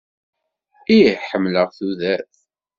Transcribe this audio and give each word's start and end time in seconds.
Ih 0.95 1.11
ḥemmleɣ 1.29 1.67
tudert! 1.77 2.33